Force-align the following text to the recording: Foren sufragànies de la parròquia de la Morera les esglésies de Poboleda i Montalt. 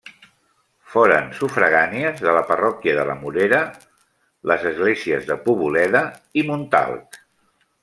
Foren 0.93 1.27
sufragànies 1.39 2.23
de 2.27 2.33
la 2.37 2.41
parròquia 2.53 2.95
de 3.01 3.03
la 3.11 3.17
Morera 3.21 3.61
les 4.53 4.67
esglésies 4.73 5.29
de 5.31 5.39
Poboleda 5.47 6.03
i 6.41 6.47
Montalt. 6.51 7.23